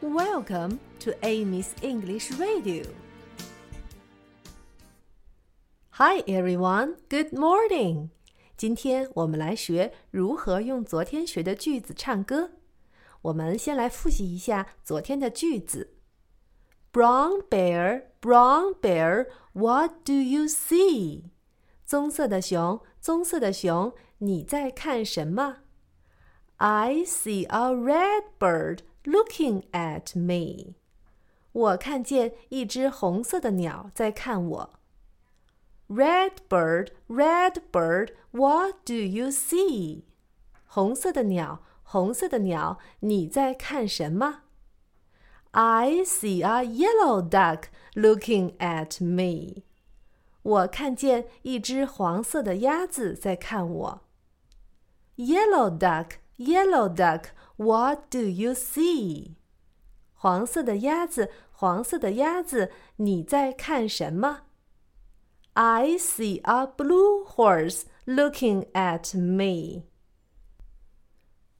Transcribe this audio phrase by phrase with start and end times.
[0.00, 2.84] Welcome to Amy's English Radio.
[5.90, 8.10] Hi everyone, good morning.
[8.56, 12.52] 今天我们来学如何用昨天学的句子唱歌。
[13.22, 15.94] 我们先来复习一下昨天的句子。
[16.92, 21.24] Brown bear, brown bear, what do you see?
[21.84, 25.58] 棕色的熊，棕色的熊，你在看什么
[26.60, 30.74] ？I see a red bird looking at me.
[31.52, 34.70] 我看见一只红色的鸟在看我。
[35.88, 40.02] Red bird, red bird, what do you see?
[40.66, 44.42] 红色的鸟，红色的鸟，你在看什么？
[45.52, 49.62] I see a yellow duck looking at me.
[50.42, 54.02] 我看见一只黄色的鸭子在看我。
[55.16, 59.36] Yellow duck, yellow duck, what do you see?
[60.14, 64.42] 黄色的鸭子，黄色的鸭子，你在看什么？
[65.54, 69.84] I see a blue horse looking at me.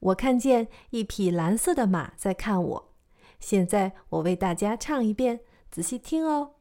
[0.00, 2.94] 我看见一匹蓝色的马在看我。
[3.40, 5.40] 现在我为大家唱一遍，
[5.70, 6.56] 仔细听哦。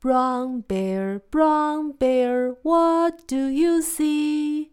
[0.00, 4.70] Brown bear, brown bear, what do you see?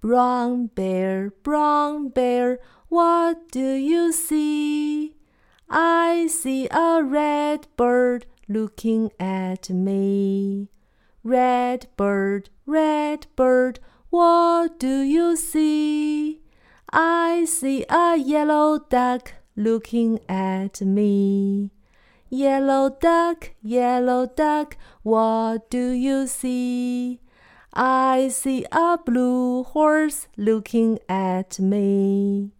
[0.00, 5.16] Brown bear, brown bear, what do you see?
[5.68, 10.68] I see a red bird looking at me.
[11.24, 16.42] Red bird, red bird, what do you see?
[16.92, 21.72] I see a yellow duck looking at me.
[22.30, 27.20] Yellow duck, yellow duck, what do you see?
[27.74, 32.52] I see a blue horse looking at me.